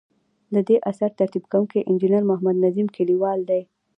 [0.53, 3.61] ددې اثر ترتیب کوونکی انجنیر محمد نظیم کلیوال دی.